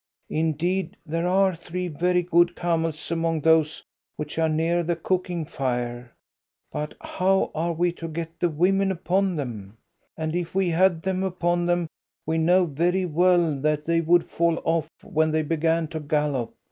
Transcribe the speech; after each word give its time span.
Indeed, 0.31 0.97
there 1.05 1.27
are 1.27 1.53
three 1.53 1.87
very 1.87 2.23
good 2.23 2.55
camels 2.55 3.11
among 3.11 3.41
those 3.41 3.83
which 4.15 4.39
are 4.39 4.49
near 4.49 4.81
the 4.81 4.95
cooking 4.95 5.45
fire. 5.45 6.11
But 6.71 6.95
how 6.99 7.51
are 7.53 7.73
we 7.73 7.91
to 7.91 8.07
get 8.07 8.39
the 8.39 8.49
women 8.49 8.91
upon 8.91 9.35
them? 9.35 9.77
and 10.17 10.35
if 10.35 10.55
we 10.55 10.69
had 10.71 11.03
them 11.03 11.21
upon 11.21 11.67
them, 11.67 11.87
we 12.25 12.39
know 12.39 12.65
very 12.65 13.05
well 13.05 13.53
that 13.57 13.85
they 13.85 14.01
would 14.01 14.23
fall 14.25 14.59
off 14.65 14.89
when 15.03 15.29
they 15.29 15.43
began 15.43 15.87
to 15.89 15.99
gallop. 15.99 16.51